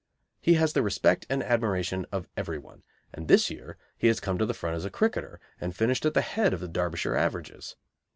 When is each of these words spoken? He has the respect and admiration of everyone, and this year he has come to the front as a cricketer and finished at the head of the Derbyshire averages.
He 0.39 0.55
has 0.55 0.73
the 0.73 0.81
respect 0.81 1.27
and 1.29 1.43
admiration 1.43 2.07
of 2.11 2.27
everyone, 2.35 2.81
and 3.13 3.27
this 3.27 3.51
year 3.51 3.77
he 3.99 4.07
has 4.07 4.19
come 4.19 4.39
to 4.39 4.47
the 4.47 4.53
front 4.55 4.75
as 4.75 4.83
a 4.83 4.89
cricketer 4.89 5.39
and 5.59 5.75
finished 5.75 6.07
at 6.07 6.15
the 6.15 6.21
head 6.21 6.55
of 6.55 6.59
the 6.59 6.67
Derbyshire 6.67 7.15
averages. 7.15 7.75